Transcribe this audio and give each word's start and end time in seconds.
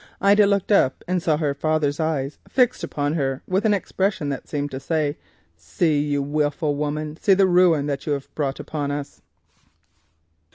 Ida 0.19 0.47
looked 0.47 0.71
up 0.71 1.03
and 1.07 1.21
saw 1.21 1.37
her 1.37 1.53
father's 1.53 1.99
eyes 1.99 2.39
fixed 2.49 2.81
firmly 2.81 2.91
upon 2.91 3.13
her 3.13 3.43
with 3.47 3.65
an 3.65 3.73
expression 3.75 4.29
that 4.29 4.47
seemed 4.47 4.71
to 4.71 4.79
say, 4.79 5.15
"See, 5.55 5.99
you 6.01 6.23
wilful 6.23 6.75
woman, 6.75 7.17
see 7.17 7.35
the 7.35 7.45
ruin 7.45 7.85
that 7.85 8.07
you 8.07 8.13
have 8.13 8.33
brought 8.33 8.59
upon 8.59 8.89
us!" 8.89 9.21